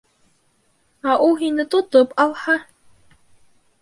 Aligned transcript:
—Ә 1.11 1.17
ул 1.27 1.37
һине 1.43 1.67
тотоп 1.75 2.17
ал-һа? 2.27 2.57